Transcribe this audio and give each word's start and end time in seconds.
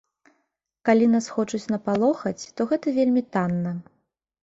Калі 0.89 1.09
нас 1.11 1.27
хочуць 1.35 1.63
напалохаць, 1.73 2.43
то 2.57 2.61
гэта 2.75 2.99
вельмі 2.99 3.29
танна. 3.35 3.81